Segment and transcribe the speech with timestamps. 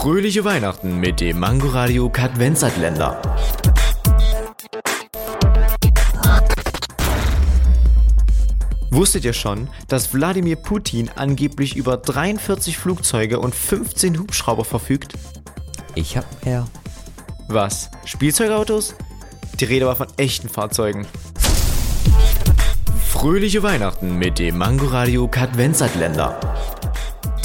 [0.00, 3.20] Fröhliche Weihnachten mit dem Mangoradio Kadvenzatländer.
[8.90, 15.12] Wusstet ihr schon, dass Wladimir Putin angeblich über 43 Flugzeuge und 15 Hubschrauber verfügt?
[15.94, 16.66] Ich hab mehr.
[17.48, 17.90] Was?
[18.06, 18.94] Spielzeugautos?
[19.60, 21.06] Die Rede war von echten Fahrzeugen.
[23.06, 26.40] Fröhliche Weihnachten mit dem Mangoradio Kadvenzatländer.